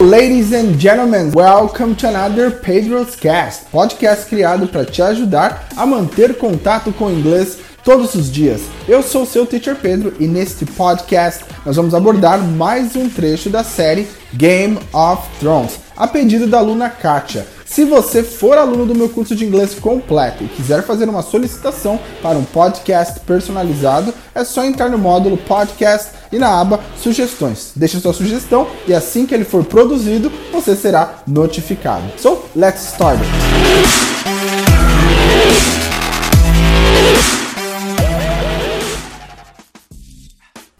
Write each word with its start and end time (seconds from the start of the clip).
Ladies 0.00 0.52
and 0.52 0.78
gentlemen, 0.78 1.32
welcome 1.32 1.94
to 1.96 2.08
another 2.08 2.50
Pedro's 2.50 3.16
Cast, 3.16 3.66
podcast 3.70 4.26
criado 4.26 4.66
para 4.68 4.84
te 4.84 5.02
ajudar 5.02 5.68
a 5.76 5.86
manter 5.86 6.36
contato 6.36 6.92
com 6.92 7.06
o 7.06 7.12
inglês 7.12 7.58
todos 7.84 8.14
os 8.14 8.30
dias. 8.30 8.62
Eu 8.88 9.02
sou 9.02 9.22
o 9.22 9.26
seu 9.26 9.46
teacher 9.46 9.76
Pedro 9.76 10.14
e 10.18 10.26
neste 10.26 10.64
podcast 10.66 11.44
nós 11.64 11.76
vamos 11.76 11.94
abordar 11.94 12.38
mais 12.38 12.96
um 12.96 13.08
trecho 13.08 13.48
da 13.48 13.62
série 13.62 14.08
Game 14.34 14.78
of 14.92 15.22
Thrones, 15.38 15.78
a 15.96 16.06
pedido 16.06 16.46
da 16.46 16.58
aluna 16.58 16.90
Katia. 16.90 17.46
Se 17.64 17.84
você 17.84 18.22
for 18.22 18.56
aluno 18.58 18.86
do 18.86 18.94
meu 18.94 19.08
curso 19.08 19.34
de 19.34 19.44
inglês 19.44 19.74
completo 19.74 20.44
e 20.44 20.48
quiser 20.48 20.82
fazer 20.82 21.08
uma 21.08 21.22
solicitação 21.22 21.98
para 22.22 22.38
um 22.38 22.44
podcast 22.44 23.20
personalizado, 23.20 24.12
é 24.34 24.44
só 24.44 24.64
entrar 24.64 24.88
no 24.88 24.98
módulo 24.98 25.36
podcast 25.36 26.10
e 26.30 26.38
na 26.38 26.60
aba 26.60 26.80
sugestões. 27.02 27.72
Deixe 27.74 27.98
sua 27.98 28.12
sugestão 28.12 28.68
e 28.86 28.94
assim 28.94 29.26
que 29.26 29.34
ele 29.34 29.44
for 29.44 29.64
produzido, 29.64 30.30
você 30.52 30.76
será 30.76 31.22
notificado. 31.26 32.04
So, 32.18 32.44
let's 32.54 32.92
start 32.92 33.18
it. 33.18 33.26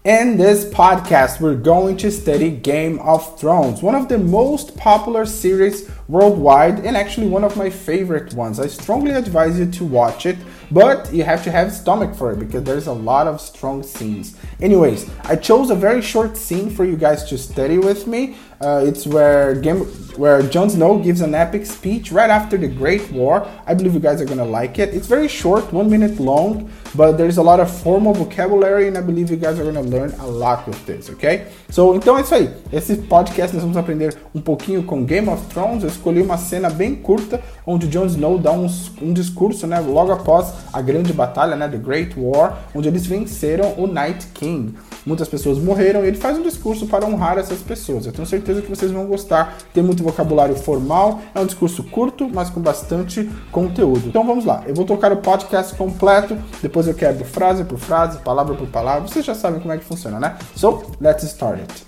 In 0.07 0.37
this 0.37 0.65
podcast, 0.65 1.41
we're 1.41 1.57
going 1.57 1.97
to 1.97 2.13
study 2.13 2.53
Game 2.53 3.01
of 3.01 3.41
Thrones, 3.41 3.83
one 3.83 3.97
of 3.97 4.09
the 4.09 4.19
most 4.19 4.77
popular 4.77 5.27
series 5.27 5.91
worldwide 6.07 6.87
and 6.87 6.97
actually 6.97 7.27
one 7.27 7.43
of 7.43 7.57
my 7.57 7.69
favorite 7.69 8.33
ones. 8.33 8.61
I 8.61 8.69
strongly 8.69 9.11
advise 9.11 9.59
you 9.59 9.67
to 9.69 9.85
watch 9.85 10.25
it, 10.25 10.37
but 10.71 11.13
you 11.13 11.25
have 11.25 11.43
to 11.43 11.51
have 11.51 11.73
stomach 11.73 12.15
for 12.15 12.31
it 12.31 12.39
because 12.39 12.63
there's 12.63 12.87
a 12.87 12.93
lot 12.93 13.27
of 13.27 13.41
strong 13.41 13.83
scenes. 13.83 14.37
Anyways, 14.61 15.11
I 15.25 15.35
chose 15.35 15.71
a 15.71 15.75
very 15.75 16.03
short 16.03 16.37
scene 16.37 16.71
for 16.71 16.85
you 16.85 16.97
guys 16.97 17.25
to 17.25 17.37
study 17.37 17.79
with 17.79 18.07
me. 18.07 18.37
Uh, 18.61 18.85
it's 18.87 19.07
where 19.07 19.55
Game, 19.55 19.85
where 20.17 20.43
Jon 20.43 20.71
Snow 20.71 20.99
gives 20.99 21.21
an 21.21 21.35
epic 21.35 21.67
speech 21.67 22.11
right 22.11 22.31
after 22.31 22.57
the 22.57 22.69
Great 22.69 23.13
War. 23.13 23.47
I 23.67 23.75
believe 23.75 23.95
you 23.95 24.01
guys 24.01 24.21
are 24.21 24.25
gonna 24.25 24.45
like 24.45 24.79
it. 24.79 24.95
It's 24.95 25.07
very 25.07 25.29
short, 25.29 25.73
one 25.73 25.91
minute 25.91 26.19
long, 26.19 26.71
but 26.95 27.19
there's 27.19 27.37
a 27.37 27.43
lot 27.43 27.61
of 27.61 27.71
formal 27.71 28.15
vocabulary, 28.15 28.89
and 28.89 28.97
I 28.97 29.03
believe 29.03 29.31
you 29.31 29.37
guys 29.37 29.59
are 29.59 29.65
gonna 29.65 29.83
learn 29.83 30.15
a 30.21 30.27
lot 30.27 30.67
with 30.67 30.85
this, 30.87 31.11
ok? 31.11 31.47
So, 31.71 31.95
então 31.95 32.17
é 32.17 32.23
isso 32.23 32.35
aí. 32.35 32.51
Esse 32.73 32.97
podcast 32.97 33.55
nós 33.55 33.63
vamos 33.63 33.77
aprender 33.77 34.17
um 34.35 34.41
pouquinho 34.41 34.83
com 34.85 35.05
Game 35.05 35.29
of 35.29 35.45
Thrones. 35.47 35.83
Eu 35.83 35.91
escolhi 35.91 36.23
uma 36.23 36.39
cena 36.39 36.71
bem 36.71 36.95
curta 36.95 37.41
onde 37.67 37.87
Jon 37.89 38.07
Snow 38.07 38.39
dá 38.39 38.53
um, 38.53 38.67
um 39.03 39.13
discurso, 39.13 39.67
né, 39.67 39.81
logo 39.81 40.13
após 40.13 40.53
a 40.73 40.81
grande 40.81 41.13
batalha, 41.13 41.57
né, 41.57 41.69
The 41.69 41.79
Great 41.79 42.15
War, 42.17 42.59
onde 42.75 42.89
eles 42.89 43.07
venceram 43.07 43.75
o 43.77 43.87
Night 43.87 44.29
King. 44.29 44.75
Muitas 45.07 45.29
pessoas 45.29 45.57
morreram 45.59 46.05
e 46.05 46.09
ele 46.09 46.17
faz 46.17 46.37
um 46.37 46.43
discurso 46.43 46.89
para 46.89 47.07
honrar 47.07 47.39
essas 47.39 47.61
pessoas. 47.61 48.07
Eu 48.07 48.13
tenho 48.13 48.27
certeza 48.27 48.61
que 48.61 48.69
vocês 48.69 48.91
vão 48.91 49.07
gostar. 49.07 49.57
Tem 49.73 49.81
muito 49.81 50.03
vocabulário 50.03 50.57
formal, 50.57 51.21
é 51.33 51.39
um 51.39 51.47
discurso 51.47 51.85
curto, 51.85 52.29
mas 52.29 52.51
com 52.51 52.61
bastante 52.61 53.31
conteúdo. 53.53 54.09
Então 54.09 54.27
vamos 54.27 54.45
lá. 54.45 54.65
Eu 54.67 54.75
vou 54.75 54.85
tocar 54.85 55.13
o 55.13 55.19
podcast 55.19 55.77
completo, 55.77 56.37
depois 56.61 56.89
eu 56.89 56.95
quebro 56.95 57.25
frase 57.25 57.65
por 57.65 57.79
frase, 57.79 58.19
palavra 58.19 58.57
por 58.57 58.67
palavra. 58.67 59.07
Vocês 59.07 59.25
já 59.25 59.35
sabem 59.35 59.61
como 59.61 59.73
é 59.73 59.79
que 59.79 59.85
funciona, 59.85 60.19
né? 60.19 60.37
So, 60.57 60.83
let's 61.01 61.23
start 61.23 61.61
it. 61.61 61.87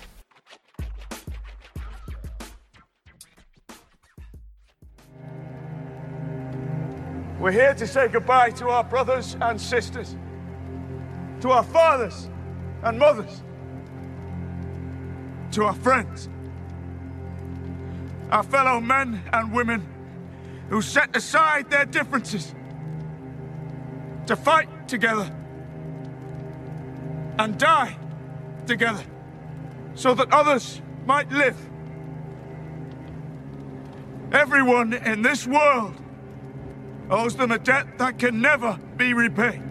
We're 7.41 7.51
here 7.51 7.73
to 7.75 7.85
say 7.85 8.07
goodbye 8.07 8.51
to 8.59 8.69
our 8.69 8.83
brothers 8.83 9.35
and 9.41 9.57
sisters, 9.59 10.15
to 11.41 11.49
our 11.49 11.63
fathers 11.63 12.29
and 12.83 12.97
mothers, 12.97 13.43
to 15.51 15.63
our 15.63 15.73
friends, 15.73 16.29
our 18.31 18.43
fellow 18.43 18.79
men 18.79 19.21
and 19.33 19.51
women 19.51 19.85
who 20.69 20.81
set 20.81 21.15
aside 21.15 21.69
their 21.69 21.85
differences 21.85 22.53
to 24.27 24.35
fight 24.35 24.87
together 24.87 25.31
and 27.39 27.57
die 27.57 27.97
together 28.67 29.03
so 29.95 30.13
that 30.13 30.31
others 30.31 30.81
might 31.05 31.31
live. 31.31 31.57
Everyone 34.31 34.93
in 34.93 35.23
this 35.23 35.47
world 35.47 35.95
owes 37.09 37.35
them 37.35 37.51
a 37.51 37.57
debt 37.57 37.97
that 37.97 38.19
can 38.19 38.39
never 38.39 38.79
be 38.95 39.13
repaid. 39.15 39.63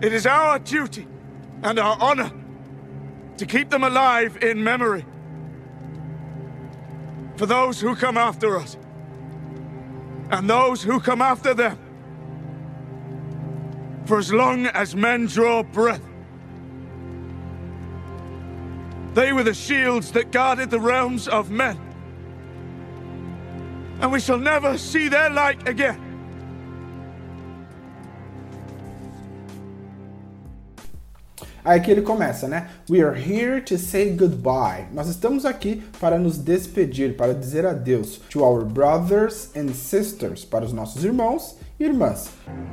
It 0.00 0.14
is 0.14 0.26
our 0.26 0.58
duty 0.58 1.06
and 1.62 1.78
our 1.78 1.96
honor 2.00 2.30
to 3.38 3.46
keep 3.46 3.70
them 3.70 3.84
alive 3.84 4.36
in 4.42 4.62
memory 4.62 5.04
for 7.36 7.46
those 7.46 7.80
who 7.80 7.96
come 7.96 8.16
after 8.16 8.58
us 8.58 8.76
and 10.30 10.48
those 10.48 10.82
who 10.82 11.00
come 11.00 11.20
after 11.20 11.54
them 11.54 11.78
for 14.06 14.18
as 14.18 14.32
long 14.32 14.66
as 14.66 14.94
men 14.94 15.26
draw 15.26 15.62
breath. 15.62 16.02
They 19.14 19.32
were 19.32 19.44
the 19.44 19.54
shields 19.54 20.12
that 20.12 20.30
guarded 20.32 20.70
the 20.70 20.80
realms 20.80 21.28
of 21.28 21.50
men 21.50 21.78
and 24.00 24.12
we 24.12 24.20
shall 24.20 24.38
never 24.38 24.76
see 24.76 25.08
their 25.08 25.30
like 25.30 25.68
again. 25.68 26.03
Aí 31.64 31.80
que 31.80 31.90
ele 31.90 32.02
começa, 32.02 32.46
né? 32.46 32.68
We 32.90 33.02
are 33.02 33.16
here 33.18 33.60
to 33.62 33.78
say 33.78 34.10
goodbye. 34.10 34.86
Nós 34.92 35.08
estamos 35.08 35.46
aqui 35.46 35.82
para 35.98 36.18
nos 36.18 36.36
despedir, 36.36 37.16
para 37.16 37.32
dizer 37.34 37.64
adeus 37.64 38.18
to 38.30 38.44
our 38.44 38.64
brothers 38.64 39.50
and 39.56 39.70
sisters, 39.72 40.44
para 40.44 40.64
os 40.64 40.72
nossos 40.74 41.02
irmãos 41.04 41.56
e 41.80 41.84
irmãs. 41.84 42.28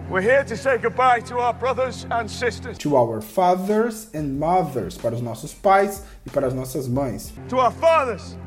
We're 0.10 0.22
here 0.22 0.44
to 0.44 0.58
say 0.58 0.78
goodbye 0.78 1.22
to 1.30 1.38
our 1.40 1.54
brothers 1.54 2.06
and 2.12 2.28
sisters, 2.28 2.78
To 2.80 2.96
our 2.98 3.22
fathers 3.22 4.10
and 4.14 4.38
mothers, 4.38 4.98
para 4.98 5.16
os 5.16 5.22
nossos 5.22 5.54
pais 5.54 6.04
e 6.26 6.30
para 6.30 6.48
as 6.48 6.54
nossas 6.54 6.88
mães. 6.88 7.34
to 7.48 7.58
our 7.58 7.72
fathers 7.72 8.38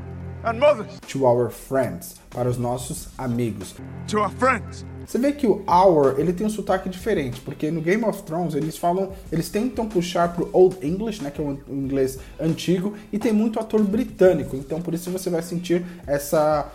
and 0.44 0.58
mothers, 0.58 0.98
To 1.12 1.24
our 1.24 1.50
friends, 1.50 2.16
para 2.30 2.48
os 2.48 2.58
nossos 2.58 3.08
amigos. 3.18 3.74
to 4.08 4.18
our 4.18 4.30
friends. 4.30 4.84
Você 5.06 5.18
vê 5.18 5.32
que 5.32 5.46
o 5.46 5.62
our, 5.68 6.18
ele 6.18 6.32
tem 6.32 6.46
um 6.46 6.50
sotaque 6.50 6.88
diferente, 6.88 7.40
porque 7.42 7.70
no 7.70 7.80
Game 7.82 8.04
of 8.04 8.22
Thrones 8.22 8.54
eles 8.54 8.76
falam, 8.78 9.12
eles 9.30 9.50
tentam 9.50 9.86
puxar 9.86 10.32
pro 10.34 10.48
Old 10.52 10.78
English, 10.86 11.22
né, 11.22 11.30
que 11.30 11.40
é 11.42 11.44
o 11.44 11.58
inglês 11.68 12.18
antigo, 12.40 12.94
e 13.12 13.18
tem 13.18 13.32
muito 13.32 13.60
ator 13.60 13.82
britânico, 13.82 14.56
então 14.56 14.80
por 14.80 14.94
isso 14.94 15.10
você 15.10 15.28
vai 15.28 15.42
sentir 15.42 15.84
essa 16.06 16.70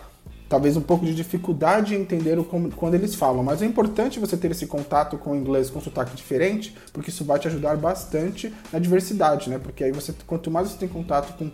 talvez 0.48 0.76
um 0.76 0.80
pouco 0.80 1.06
de 1.06 1.14
dificuldade 1.14 1.94
em 1.94 2.00
entender 2.00 2.36
o 2.36 2.42
como, 2.44 2.72
quando 2.72 2.94
eles 2.94 3.14
falam, 3.14 3.40
mas 3.42 3.62
é 3.62 3.66
importante 3.66 4.18
você 4.18 4.36
ter 4.36 4.50
esse 4.50 4.66
contato 4.66 5.16
com 5.16 5.30
o 5.30 5.36
inglês 5.36 5.70
com 5.70 5.80
sotaque 5.80 6.16
diferente, 6.16 6.76
porque 6.92 7.10
isso 7.10 7.24
vai 7.24 7.38
te 7.38 7.46
ajudar 7.46 7.76
bastante 7.76 8.52
na 8.72 8.80
diversidade, 8.80 9.48
né? 9.48 9.60
Porque 9.62 9.84
aí 9.84 9.92
você 9.92 10.12
quanto 10.26 10.50
mais 10.50 10.68
você 10.68 10.76
tem 10.76 10.88
contato 10.88 11.38
com 11.38 11.52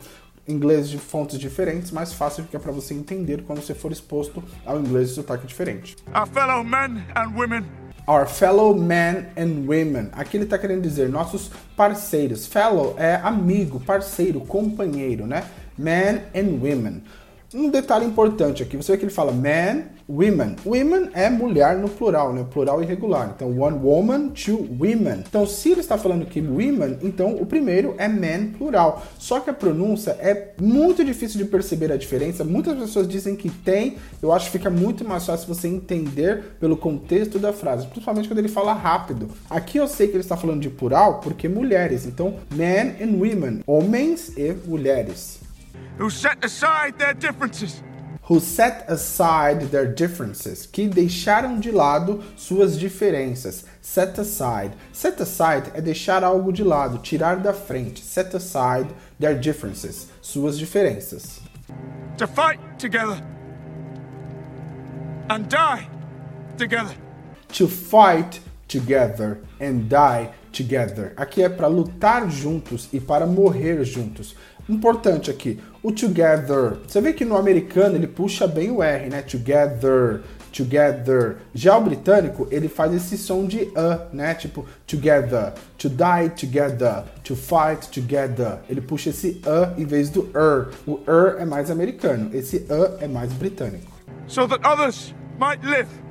inglês 0.48 0.88
de 0.88 0.98
fontes 0.98 1.38
diferentes, 1.38 1.90
mais 1.90 2.12
fácil 2.12 2.44
fica 2.44 2.58
para 2.58 2.72
você 2.72 2.94
entender 2.94 3.42
quando 3.46 3.60
você 3.60 3.74
for 3.74 3.92
exposto 3.92 4.42
ao 4.64 4.78
inglês 4.78 5.08
de 5.08 5.14
sotaque 5.14 5.46
diferente. 5.46 5.96
Our 6.14 6.26
fellow 6.26 6.64
men 6.64 7.04
and 7.14 7.36
women, 7.36 7.64
Our 8.08 8.24
fellow 8.28 8.72
men 8.72 9.26
and 9.36 9.66
women. 9.66 10.10
Aqui 10.12 10.36
ele 10.36 10.44
está 10.44 10.56
querendo 10.56 10.80
dizer 10.80 11.08
nossos 11.08 11.50
parceiros. 11.76 12.46
Fellow 12.46 12.94
é 12.96 13.16
amigo, 13.16 13.80
parceiro, 13.80 14.40
companheiro, 14.42 15.26
né? 15.26 15.44
Men 15.76 16.22
and 16.32 16.60
women. 16.62 17.02
Um 17.54 17.70
detalhe 17.70 18.04
importante 18.04 18.62
aqui, 18.62 18.76
você 18.76 18.92
vê 18.92 18.98
que 18.98 19.04
ele 19.04 19.12
fala 19.12 19.30
man, 19.30 19.84
women. 20.08 20.56
Women 20.64 21.10
é 21.14 21.30
mulher 21.30 21.78
no 21.78 21.88
plural, 21.88 22.32
né? 22.32 22.44
Plural 22.50 22.82
irregular. 22.82 23.32
Então, 23.36 23.48
one 23.56 23.78
woman, 23.78 24.30
two 24.30 24.66
women. 24.80 25.22
Então, 25.28 25.46
se 25.46 25.70
ele 25.70 25.80
está 25.80 25.96
falando 25.96 26.26
que 26.26 26.40
women, 26.40 26.98
então 27.02 27.36
o 27.36 27.46
primeiro 27.46 27.94
é 27.98 28.08
man 28.08 28.48
plural. 28.58 29.04
Só 29.16 29.38
que 29.38 29.48
a 29.48 29.54
pronúncia 29.54 30.10
é 30.20 30.54
muito 30.60 31.04
difícil 31.04 31.38
de 31.38 31.44
perceber 31.44 31.92
a 31.92 31.96
diferença. 31.96 32.42
Muitas 32.42 32.76
pessoas 32.76 33.06
dizem 33.06 33.36
que 33.36 33.48
tem. 33.48 33.96
Eu 34.20 34.32
acho 34.32 34.46
que 34.46 34.58
fica 34.58 34.68
muito 34.68 35.04
mais 35.04 35.24
fácil 35.24 35.46
você 35.46 35.68
entender 35.68 36.56
pelo 36.58 36.76
contexto 36.76 37.38
da 37.38 37.52
frase, 37.52 37.86
principalmente 37.86 38.26
quando 38.26 38.40
ele 38.40 38.48
fala 38.48 38.72
rápido. 38.72 39.30
Aqui 39.48 39.78
eu 39.78 39.86
sei 39.86 40.08
que 40.08 40.14
ele 40.14 40.20
está 40.20 40.36
falando 40.36 40.60
de 40.60 40.68
plural 40.68 41.20
porque 41.20 41.48
mulheres. 41.48 42.06
Então, 42.06 42.34
men 42.50 42.96
and 43.00 43.16
women, 43.16 43.62
homens 43.66 44.32
e 44.36 44.52
mulheres. 44.66 45.45
Who 45.98 46.10
set 46.10 46.44
aside 46.44 46.98
their 46.98 47.14
differences 47.14 47.82
who 48.28 48.40
set 48.40 48.84
aside 48.88 49.70
their 49.70 49.86
differences, 49.86 50.66
que 50.66 50.88
deixaram 50.88 51.60
de 51.60 51.70
lado 51.70 52.24
suas 52.36 52.76
diferenças. 52.76 53.64
Set 53.80 54.18
aside. 54.20 54.72
Set 54.92 55.22
aside 55.22 55.70
é 55.74 55.80
deixar 55.80 56.24
algo 56.24 56.52
de 56.52 56.64
lado, 56.64 56.98
tirar 56.98 57.36
da 57.36 57.52
frente. 57.52 58.02
Set 58.04 58.34
aside 58.34 58.88
their 59.20 59.38
differences, 59.38 60.08
suas 60.20 60.58
diferenças. 60.58 61.40
to 62.16 62.26
fight 62.26 62.58
together 62.78 63.22
and 65.28 65.48
die 65.48 65.86
together 66.56 66.94
To 67.52 67.68
fight 67.68 68.40
together 68.68 69.38
and 69.60 69.88
die 69.88 70.30
together. 70.52 71.12
Aqui 71.16 71.42
é 71.42 71.48
para 71.48 71.66
lutar 71.66 72.30
juntos 72.30 72.88
e 72.92 73.00
para 73.00 73.26
morrer 73.26 73.84
juntos. 73.84 74.34
Importante 74.68 75.30
aqui, 75.30 75.60
o 75.82 75.92
together. 75.92 76.78
Você 76.86 77.00
vê 77.00 77.12
que 77.12 77.24
no 77.24 77.36
americano 77.36 77.94
ele 77.94 78.08
puxa 78.08 78.48
bem 78.48 78.70
o 78.70 78.82
R, 78.82 79.08
né? 79.08 79.22
Together, 79.22 80.22
together. 80.52 81.36
Já 81.54 81.78
o 81.78 81.82
britânico, 81.82 82.48
ele 82.50 82.66
faz 82.66 82.92
esse 82.92 83.16
som 83.16 83.46
de 83.46 83.70
a, 83.76 84.08
né? 84.12 84.34
Tipo 84.34 84.66
together, 84.84 85.52
to 85.78 85.88
die 85.88 86.30
together, 86.30 87.04
to 87.22 87.36
fight 87.36 87.88
together. 87.92 88.58
Ele 88.68 88.80
puxa 88.80 89.10
esse 89.10 89.40
a 89.46 89.80
em 89.80 89.84
vez 89.84 90.10
do 90.10 90.28
er. 90.34 90.70
O 90.84 90.98
er 91.06 91.40
é 91.40 91.44
mais 91.44 91.70
americano, 91.70 92.30
esse 92.34 92.66
a 92.68 93.04
é 93.04 93.06
mais 93.06 93.32
britânico. 93.32 93.92
So 94.26 94.48
that 94.48 94.66
others 94.66 95.14
might 95.38 95.64
live. 95.64 96.05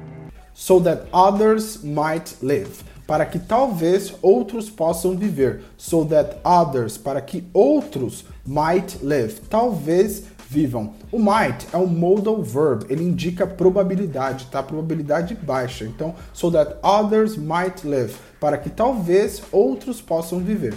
So 0.56 0.80
that 0.80 1.08
others 1.14 1.84
might 1.84 2.38
live 2.42 2.84
para 3.06 3.26
que 3.26 3.38
talvez 3.40 4.14
outros 4.22 4.70
possam 4.70 5.16
viver. 5.16 5.62
So 5.78 6.04
that 6.06 6.40
others, 6.44 6.98
para 6.98 7.22
que 7.22 7.44
outros 7.54 8.24
might 8.46 9.04
live, 9.04 9.42
talvez 9.50 10.24
vivam. 10.50 10.94
O 11.12 11.20
might 11.20 11.68
é 11.74 11.78
um 11.78 11.88
modal 11.88 12.42
verb, 12.42 12.86
ele 12.90 13.04
indica 13.04 13.46
probabilidade, 13.46 14.48
tá? 14.48 14.64
Probabilidade 14.64 15.36
baixa. 15.36 15.86
Então, 15.86 16.16
so 16.34 16.50
that 16.52 16.78
others 16.84 17.38
might 17.38 17.86
live, 17.86 18.16
para 18.40 18.58
que 18.58 18.70
talvez 18.70 19.42
outros 19.52 20.02
possam 20.02 20.40
viver. 20.40 20.74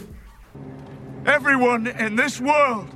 Everyone 1.24 1.88
in 1.88 2.16
this 2.16 2.40
world. 2.40 2.88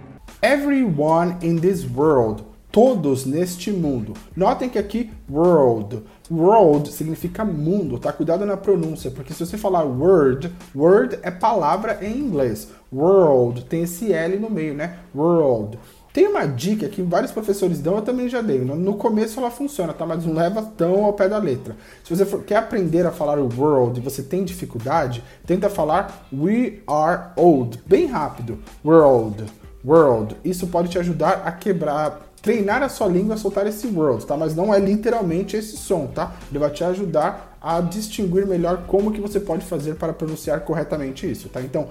Everyone 0.43 1.37
in 1.43 1.61
this 1.61 1.84
world 1.84 2.52
todos 2.73 3.26
neste 3.26 3.70
mundo. 3.70 4.14
Notem 4.34 4.70
que 4.70 4.79
aqui 4.79 5.11
world, 5.29 6.05
world 6.30 6.90
significa 6.92 7.44
mundo, 7.44 7.98
tá? 7.98 8.12
Cuidado 8.12 8.46
na 8.46 8.56
pronúncia, 8.56 9.10
porque 9.10 9.32
se 9.32 9.44
você 9.44 9.58
falar 9.58 9.84
word, 9.84 10.52
word 10.74 11.19
é 11.22 11.30
palavra 11.30 11.98
em 12.02 12.19
inglês. 12.19 12.69
World 12.92 13.64
tem 13.64 13.82
esse 13.82 14.12
L 14.12 14.38
no 14.38 14.50
meio, 14.50 14.74
né? 14.74 14.98
World. 15.14 15.78
Tem 16.12 16.28
uma 16.28 16.44
dica 16.44 16.88
que 16.88 17.00
vários 17.00 17.32
professores 17.32 17.80
dão, 17.80 17.96
eu 17.96 18.02
também 18.02 18.28
já 18.28 18.42
dei. 18.42 18.58
No 18.58 18.96
começo 18.96 19.40
ela 19.40 19.50
funciona, 19.50 19.94
tá? 19.94 20.04
Mas 20.04 20.26
não 20.26 20.34
leva 20.34 20.62
tão 20.76 21.04
ao 21.06 21.14
pé 21.14 21.26
da 21.26 21.38
letra. 21.38 21.74
Se 22.04 22.14
você 22.14 22.26
for, 22.26 22.44
quer 22.44 22.56
aprender 22.56 23.06
a 23.06 23.10
falar 23.10 23.38
o 23.38 23.48
world 23.56 23.98
e 23.98 24.02
você 24.02 24.22
tem 24.22 24.44
dificuldade, 24.44 25.24
tenta 25.46 25.70
falar 25.70 26.26
we 26.30 26.80
are 26.86 27.30
old, 27.34 27.82
bem 27.86 28.04
rápido. 28.04 28.58
World, 28.84 29.46
world. 29.82 30.36
Isso 30.44 30.66
pode 30.66 30.90
te 30.90 30.98
ajudar 30.98 31.42
a 31.46 31.52
quebrar 31.52 32.31
treinar 32.43 32.83
a 32.83 32.89
sua 32.89 33.06
língua 33.06 33.37
a 33.37 33.39
soltar 33.39 33.67
esse 33.69 33.87
world, 33.87 34.27
tá? 34.27 34.37
Mas 34.37 34.55
não 34.55 34.75
é 34.75 34.81
literalmente 34.81 35.56
esse 35.56 35.77
som, 35.77 36.09
tá? 36.09 36.35
Ele 36.50 36.59
vai 36.59 36.71
te 36.71 36.83
ajudar 36.83 37.56
a 37.61 37.81
distinguir 37.81 38.44
melhor 38.47 38.85
como 38.89 39.12
que 39.12 39.21
você 39.21 39.39
pode 39.39 39.65
fazer 39.65 39.94
para 39.94 40.12
pronunciar 40.12 40.61
corretamente 40.61 41.31
isso, 41.31 41.49
tá? 41.49 41.61
Então, 41.62 41.89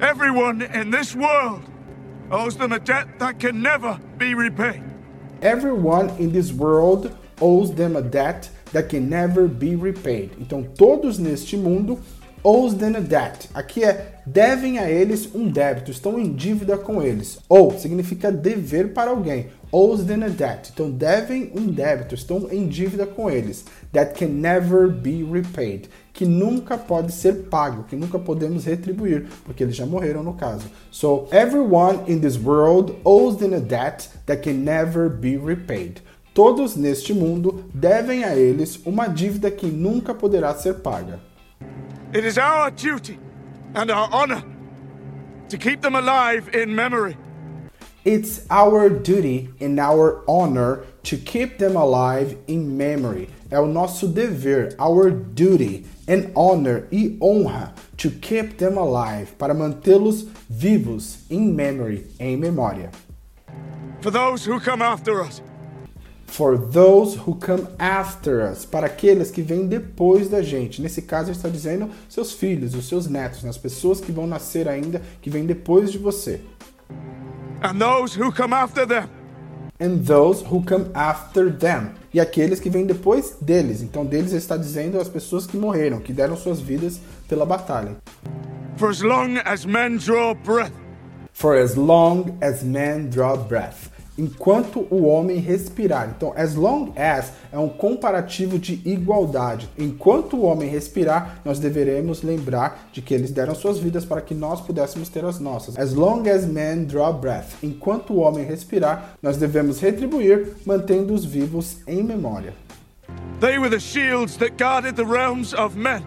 everyone 0.00 0.64
in 0.64 0.90
this 0.90 1.14
world 1.14 1.62
owes 2.30 2.56
them 2.56 2.72
a 2.72 2.78
debt 2.78 3.06
that 3.18 3.38
can 3.38 3.52
never 3.52 3.98
be 4.18 4.34
repaid. 4.34 4.82
Everyone 5.40 6.10
in 6.18 6.30
this 6.30 6.52
world 6.52 7.12
owes 7.40 7.70
them 7.70 7.96
a 7.96 8.02
debt 8.02 8.50
that 8.72 8.88
can 8.88 9.08
never 9.08 9.46
be 9.46 9.76
repaid. 9.76 10.32
Então, 10.40 10.62
todos 10.62 11.18
neste 11.18 11.56
mundo 11.56 11.98
owes 12.42 12.74
them 12.74 12.96
a 12.96 13.00
debt. 13.00 13.48
Aqui 13.54 13.84
é 13.84 14.20
devem 14.26 14.78
a 14.78 14.90
eles 14.90 15.28
um 15.34 15.48
débito, 15.48 15.90
estão 15.90 16.18
em 16.18 16.32
dívida 16.32 16.76
com 16.76 17.02
eles. 17.02 17.38
Ou 17.48 17.78
significa 17.78 18.30
dever 18.30 18.92
para 18.92 19.10
alguém. 19.10 19.48
Owes 19.72 20.04
them 20.04 20.24
a 20.24 20.28
debt. 20.28 20.70
Então 20.72 20.90
devem 20.90 21.52
um 21.54 21.66
débito, 21.66 22.14
estão 22.14 22.48
em 22.50 22.66
dívida 22.66 23.06
com 23.06 23.30
eles. 23.30 23.64
That 23.92 24.14
can 24.14 24.28
never 24.28 24.88
be 24.88 25.22
repaid. 25.22 25.88
Que 26.12 26.26
nunca 26.26 26.76
pode 26.76 27.12
ser 27.12 27.44
pago, 27.48 27.84
que 27.84 27.94
nunca 27.94 28.18
podemos 28.18 28.64
retribuir, 28.64 29.28
porque 29.44 29.62
eles 29.62 29.76
já 29.76 29.86
morreram 29.86 30.22
no 30.22 30.34
caso. 30.34 30.66
So 30.90 31.28
everyone 31.30 32.00
in 32.08 32.20
this 32.20 32.36
world 32.36 32.96
owes 33.04 33.36
them 33.38 33.54
a 33.54 33.60
debt 33.60 34.08
that 34.26 34.42
can 34.42 34.64
never 34.64 35.08
be 35.08 35.36
repaid. 35.36 36.02
Todos 36.34 36.76
neste 36.76 37.12
mundo 37.12 37.64
devem 37.72 38.24
a 38.24 38.36
eles 38.36 38.80
uma 38.84 39.08
dívida 39.08 39.50
que 39.50 39.66
nunca 39.66 40.14
poderá 40.14 40.54
ser 40.54 40.74
paga. 40.74 41.20
It 42.12 42.26
is 42.26 42.38
our 42.38 42.70
duty 42.72 43.18
and 43.74 43.90
our 43.90 44.08
honor 44.12 44.42
to 45.48 45.56
keep 45.56 45.80
them 45.80 45.94
alive 45.94 46.48
in 46.52 46.74
memory. 46.74 47.16
It's 48.02 48.46
our 48.48 48.88
duty 48.88 49.50
and 49.60 49.78
our 49.78 50.24
honor 50.26 50.84
to 51.02 51.18
keep 51.18 51.58
them 51.58 51.76
alive 51.76 52.38
in 52.46 52.74
memory. 52.74 53.28
É 53.50 53.60
o 53.60 53.66
nosso 53.66 54.08
dever, 54.08 54.74
our 54.78 55.10
duty 55.10 55.84
and 56.08 56.30
honor 56.34 56.86
e 56.90 57.18
honra 57.20 57.74
to 57.98 58.10
keep 58.10 58.56
them 58.56 58.78
alive, 58.78 59.32
para 59.36 59.52
mantê-los 59.52 60.26
vivos 60.48 61.18
in 61.28 61.52
memory, 61.52 62.06
em 62.18 62.38
memória. 62.38 62.90
For 64.00 64.10
those 64.10 64.46
who 64.46 64.58
come 64.58 64.82
after 64.82 65.20
us. 65.20 65.42
For 66.26 66.56
those 66.56 67.16
who 67.16 67.34
come 67.34 67.66
after 67.78 68.40
us, 68.40 68.64
para 68.64 68.86
aqueles 68.86 69.30
que 69.30 69.42
vêm 69.42 69.66
depois 69.66 70.28
da 70.28 70.40
gente. 70.40 70.80
Nesse 70.80 71.02
caso, 71.02 71.30
está 71.30 71.50
dizendo 71.50 71.90
seus 72.08 72.32
filhos, 72.32 72.74
os 72.74 72.88
seus 72.88 73.06
netos, 73.08 73.42
né? 73.42 73.50
as 73.50 73.58
pessoas 73.58 74.00
que 74.00 74.10
vão 74.10 74.26
nascer 74.26 74.68
ainda, 74.68 75.02
que 75.20 75.28
vêm 75.28 75.44
depois 75.44 75.92
de 75.92 75.98
você. 75.98 76.40
And 77.62 77.78
those 77.78 78.14
who 78.14 78.32
come 78.32 78.54
after 78.54 78.86
them. 78.86 79.08
And 79.78 80.04
those 80.06 80.42
who 80.42 80.62
come 80.62 80.90
after 80.94 81.50
them. 81.50 81.94
E 82.12 82.18
aqueles 82.18 82.58
que 82.58 82.70
vêm 82.70 82.86
depois 82.86 83.36
deles. 83.40 83.82
Então, 83.82 84.04
deles 84.04 84.32
ele 84.32 84.38
está 84.38 84.56
dizendo 84.56 84.98
as 84.98 85.08
pessoas 85.08 85.46
que 85.46 85.56
morreram, 85.56 86.00
que 86.00 86.12
deram 86.12 86.36
suas 86.36 86.60
vidas 86.60 87.00
pela 87.28 87.44
batalha. 87.44 87.96
For 88.76 88.88
as 88.88 89.02
long 89.02 89.38
as 89.44 89.66
men 89.66 89.98
draw 89.98 90.34
breath. 90.34 90.72
For 91.32 91.56
as 91.56 91.76
long 91.76 92.36
as 92.40 92.62
men 92.62 93.10
draw 93.10 93.36
breath 93.36 93.89
enquanto 94.20 94.86
o 94.90 95.04
homem 95.06 95.38
respirar. 95.38 96.12
Então, 96.14 96.34
as 96.36 96.54
long 96.54 96.92
as 96.94 97.32
é 97.50 97.58
um 97.58 97.70
comparativo 97.70 98.58
de 98.58 98.74
igualdade. 98.84 99.68
Enquanto 99.78 100.36
o 100.36 100.42
homem 100.42 100.68
respirar, 100.68 101.40
nós 101.42 101.58
deveremos 101.58 102.22
lembrar 102.22 102.90
de 102.92 103.00
que 103.00 103.14
eles 103.14 103.30
deram 103.30 103.54
suas 103.54 103.78
vidas 103.78 104.04
para 104.04 104.20
que 104.20 104.34
nós 104.34 104.60
pudéssemos 104.60 105.08
ter 105.08 105.24
as 105.24 105.40
nossas. 105.40 105.78
As 105.78 105.94
long 105.94 106.28
as 106.28 106.44
men 106.44 106.84
draw 106.84 107.14
breath. 107.14 107.54
Enquanto 107.62 108.12
o 108.12 108.18
homem 108.18 108.44
respirar, 108.44 109.14
nós 109.22 109.38
devemos 109.38 109.80
retribuir, 109.80 110.54
mantendo-os 110.66 111.24
vivos 111.24 111.78
em 111.86 112.02
memória. 112.02 112.52
They 113.40 113.58
were 113.58 113.70
the 113.70 113.80
shields 113.80 114.36
that 114.36 114.62
guarded 114.62 114.96
the 114.96 115.04
realms 115.04 115.54
of 115.54 115.78
men. 115.78 116.04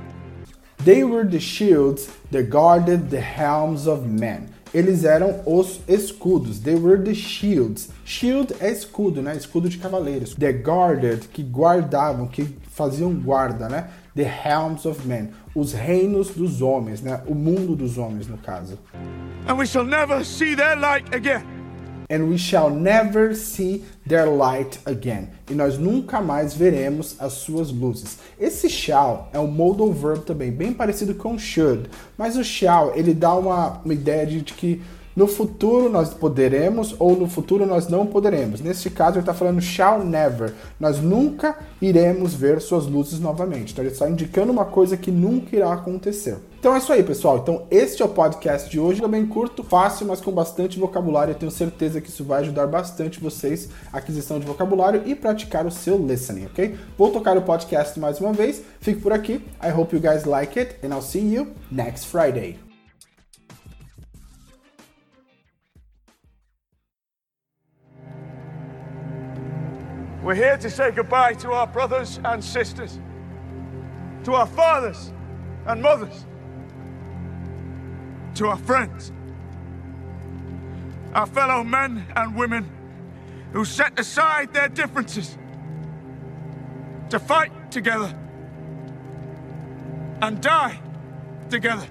They 0.86 1.04
were 1.04 1.28
the 1.28 1.40
shields 1.40 2.10
that 2.32 2.50
guarded 2.50 3.10
the 3.10 3.22
helms 3.22 3.88
of 3.88 4.06
men 4.06 4.53
eles 4.74 5.04
eram 5.04 5.42
os 5.46 5.82
escudos. 5.88 6.60
They 6.60 6.76
were 6.76 7.02
the 7.02 7.14
shields. 7.14 7.90
Shield 8.04 8.56
é 8.60 8.72
escudo, 8.72 9.22
né? 9.22 9.36
Escudo 9.36 9.70
de 9.70 9.78
cavaleiros. 9.78 10.34
The 10.34 10.52
guarded, 10.52 11.28
que 11.28 11.44
guardavam, 11.44 12.28
que 12.28 12.58
faziam 12.72 13.14
guarda, 13.14 13.70
né? 13.70 13.90
The 14.16 14.24
helms 14.24 14.86
of 14.86 15.08
men. 15.08 15.30
Os 15.56 15.74
reinos 15.74 16.30
dos 16.32 16.62
homens, 16.62 17.02
né? 17.02 17.22
O 17.28 17.36
mundo 17.36 17.76
dos 17.76 17.98
homens, 17.98 18.28
no 18.28 18.38
caso. 18.38 18.80
And 19.48 19.56
we 19.56 19.68
shall 19.68 19.86
never 19.86 20.26
see 20.26 20.56
their 20.56 20.76
light 20.78 21.14
again 21.14 21.53
and 22.10 22.30
we 22.30 22.38
shall 22.38 22.70
never 22.70 23.36
see 23.36 23.84
their 24.08 24.28
light 24.28 24.80
again. 24.86 25.30
E 25.50 25.54
nós 25.54 25.78
nunca 25.78 26.22
mais 26.22 26.54
veremos 26.54 27.16
as 27.20 27.34
suas 27.34 27.72
luzes. 27.72 28.18
Esse 28.40 28.70
shall 28.70 29.30
é 29.34 29.40
um 29.40 29.48
modal 29.48 29.92
verb 29.92 30.24
também, 30.26 30.52
bem 30.52 30.74
parecido 30.74 31.16
com 31.16 31.38
should, 31.38 31.90
mas 32.18 32.36
o 32.36 32.44
shall 32.44 32.94
ele 32.96 33.14
dá 33.14 33.36
uma, 33.36 33.82
uma 33.84 33.94
ideia 33.94 34.26
de 34.26 34.44
que 34.44 34.82
no 35.16 35.28
futuro 35.28 35.90
nós 35.90 36.12
poderemos 36.12 36.96
ou 36.98 37.16
no 37.16 37.28
futuro 37.28 37.66
nós 37.66 37.88
não 37.88 38.06
poderemos. 38.06 38.62
Neste 38.62 38.90
caso 38.90 39.14
ele 39.14 39.20
está 39.20 39.34
falando 39.34 39.62
shall 39.62 40.04
never. 40.04 40.54
Nós 40.80 41.00
nunca 41.00 41.56
iremos 41.82 42.34
ver 42.34 42.60
suas 42.60 42.88
luzes 42.88 43.20
novamente. 43.20 43.74
Então 43.74 43.86
ele 43.86 43.94
está 43.94 44.10
indicando 44.10 44.52
uma 44.52 44.66
coisa 44.66 44.98
que 44.98 45.12
nunca 45.12 45.56
irá 45.56 45.72
acontecer. 45.72 46.38
Então 46.64 46.74
é 46.74 46.78
isso 46.78 46.94
aí, 46.94 47.04
pessoal. 47.04 47.40
Então 47.40 47.68
este 47.70 48.02
é 48.02 48.06
o 48.06 48.08
podcast 48.08 48.70
de 48.70 48.80
hoje. 48.80 49.02
Também 49.02 49.26
curto, 49.26 49.66
fácil, 49.66 50.08
mas 50.08 50.22
com 50.22 50.32
bastante 50.32 50.80
vocabulário. 50.80 51.34
Eu 51.34 51.36
tenho 51.36 51.52
certeza 51.52 52.00
que 52.00 52.08
isso 52.08 52.24
vai 52.24 52.40
ajudar 52.40 52.68
bastante 52.68 53.20
vocês 53.20 53.68
a 53.92 53.98
aquisição 53.98 54.40
de 54.40 54.46
vocabulário 54.46 55.04
e 55.06 55.14
praticar 55.14 55.66
o 55.66 55.72
seu 55.72 55.98
listening, 55.98 56.46
ok? 56.46 56.80
Vou 56.98 57.12
tocar 57.12 57.38
o 57.38 57.42
podcast 57.42 58.00
mais 58.00 58.22
uma 58.22 58.32
vez. 58.32 58.64
Fico 58.80 59.02
por 59.02 59.12
aqui. 59.12 59.46
I 59.62 59.78
hope 59.78 59.94
you 59.94 60.02
guys 60.02 60.24
like 60.24 60.58
it 60.58 60.78
and 60.82 60.96
I'll 60.96 61.02
see 61.02 61.36
you 61.36 61.54
next 61.70 62.06
Friday. 62.06 62.58
We're 70.24 70.34
here 70.34 70.58
to 70.58 70.70
say 70.70 70.92
goodbye 70.92 71.34
to 71.42 71.52
our 71.52 71.68
brothers 71.68 72.22
and 72.24 72.42
sisters, 72.42 73.02
to 74.24 74.36
our 74.36 74.48
fathers 74.48 75.12
and 75.68 75.82
mothers, 75.82 76.26
to 78.36 78.48
our 78.48 78.58
friends, 78.58 79.12
our 81.14 81.28
fellow 81.28 81.64
men 81.64 82.06
and 82.16 82.36
women 82.36 82.70
who 83.52 83.64
set 83.64 84.00
aside 84.00 84.54
their 84.54 84.68
differences 84.68 85.38
to 87.10 87.20
fight 87.20 87.72
together 87.72 88.14
and 90.22 90.42
die 90.42 90.80
together 91.50 91.88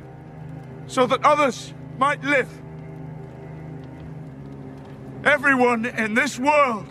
so 0.86 1.06
that 1.06 1.24
others 1.24 1.72
might 1.98 2.22
live. 2.24 2.48
Everyone 5.24 5.86
in 5.86 6.14
this 6.14 6.38
world 6.38 6.88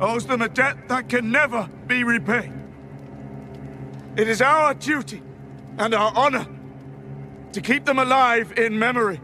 owes 0.00 0.24
them 0.24 0.40
a 0.40 0.48
debt 0.48 0.88
that 0.88 1.10
can 1.10 1.30
never 1.30 1.68
be 1.86 2.04
repaid. 2.04 2.52
It 4.16 4.26
is 4.26 4.40
our 4.40 4.72
duty 4.72 5.22
and 5.76 5.94
our 5.94 6.12
honor 6.16 6.46
to 7.52 7.60
keep 7.60 7.84
them 7.84 7.98
alive 7.98 8.52
in 8.56 8.78
memory. 8.78 9.20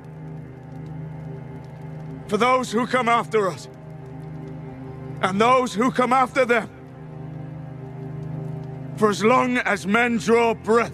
For 2.28 2.36
those 2.36 2.72
who 2.72 2.86
come 2.86 3.08
after 3.08 3.48
us, 3.48 3.68
and 5.22 5.40
those 5.40 5.72
who 5.74 5.90
come 5.90 6.12
after 6.12 6.44
them. 6.44 6.68
For 8.96 9.10
as 9.10 9.22
long 9.22 9.58
as 9.58 9.86
men 9.86 10.18
draw 10.18 10.54
breath, 10.54 10.92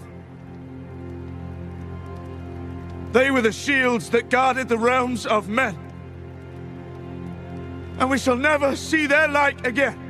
they 3.11 3.31
were 3.31 3.41
the 3.41 3.51
shields 3.51 4.09
that 4.09 4.29
guarded 4.29 4.69
the 4.69 4.77
realms 4.77 5.25
of 5.25 5.47
men. 5.47 5.77
And 7.99 8.09
we 8.09 8.17
shall 8.17 8.35
never 8.35 8.75
see 8.75 9.05
their 9.05 9.27
like 9.27 9.67
again. 9.67 10.02